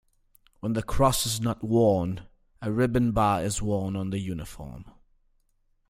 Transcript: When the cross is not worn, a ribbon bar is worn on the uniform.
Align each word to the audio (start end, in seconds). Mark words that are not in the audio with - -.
When 0.61 0.73
the 0.73 0.81
cross 0.81 1.27
is 1.27 1.39
not 1.39 1.63
worn, 1.63 2.25
a 2.59 2.71
ribbon 2.71 3.11
bar 3.11 3.43
is 3.43 3.61
worn 3.61 3.95
on 3.95 4.09
the 4.09 4.17
uniform. 4.17 4.85